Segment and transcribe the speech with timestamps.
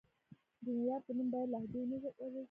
[0.63, 2.39] د معیار په نوم باید لهجې ونه وژل شي.